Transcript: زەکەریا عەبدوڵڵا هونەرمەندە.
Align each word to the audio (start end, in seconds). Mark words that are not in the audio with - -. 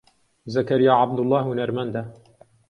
زەکەریا 0.53 0.93
عەبدوڵڵا 0.99 1.39
هونەرمەندە. 1.45 2.03